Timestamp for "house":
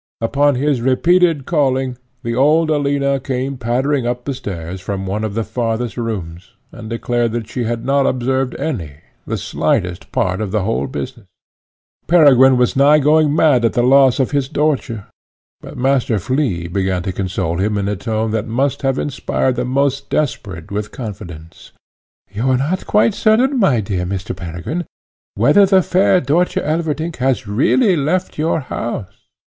28.61-29.27